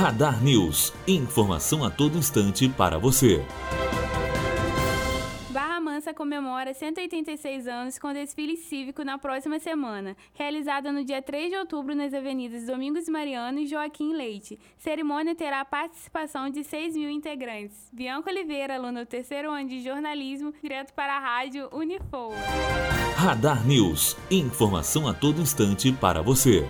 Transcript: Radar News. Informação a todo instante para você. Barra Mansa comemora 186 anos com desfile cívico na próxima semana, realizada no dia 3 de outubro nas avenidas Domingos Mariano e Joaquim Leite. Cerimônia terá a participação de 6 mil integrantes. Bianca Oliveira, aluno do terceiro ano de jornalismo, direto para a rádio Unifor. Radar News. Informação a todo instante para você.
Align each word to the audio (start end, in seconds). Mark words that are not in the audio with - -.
Radar 0.00 0.42
News. 0.42 0.94
Informação 1.06 1.84
a 1.84 1.90
todo 1.90 2.16
instante 2.16 2.66
para 2.70 2.98
você. 2.98 3.44
Barra 5.50 5.78
Mansa 5.78 6.14
comemora 6.14 6.72
186 6.72 7.68
anos 7.68 7.98
com 7.98 8.10
desfile 8.10 8.56
cívico 8.56 9.04
na 9.04 9.18
próxima 9.18 9.58
semana, 9.58 10.16
realizada 10.32 10.90
no 10.90 11.04
dia 11.04 11.20
3 11.20 11.50
de 11.50 11.56
outubro 11.58 11.94
nas 11.94 12.14
avenidas 12.14 12.64
Domingos 12.64 13.10
Mariano 13.10 13.58
e 13.58 13.66
Joaquim 13.66 14.14
Leite. 14.14 14.58
Cerimônia 14.78 15.34
terá 15.34 15.60
a 15.60 15.66
participação 15.66 16.48
de 16.48 16.64
6 16.64 16.96
mil 16.96 17.10
integrantes. 17.10 17.76
Bianca 17.92 18.30
Oliveira, 18.30 18.76
aluno 18.76 19.00
do 19.00 19.06
terceiro 19.06 19.50
ano 19.50 19.68
de 19.68 19.82
jornalismo, 19.82 20.54
direto 20.62 20.94
para 20.94 21.14
a 21.14 21.20
rádio 21.20 21.68
Unifor. 21.70 22.32
Radar 23.16 23.66
News. 23.66 24.16
Informação 24.30 25.06
a 25.06 25.12
todo 25.12 25.42
instante 25.42 25.92
para 25.92 26.22
você. 26.22 26.66